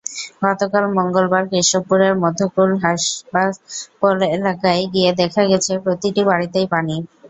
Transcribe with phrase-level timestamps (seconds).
[0.43, 6.95] গতকাল মঙ্গলবার কেশবপুরের মধ্যকুল, হাবাসপোল এলাকায় গিয়ে দেখা গেছে, প্রতিটি বাড়িতেই পানি।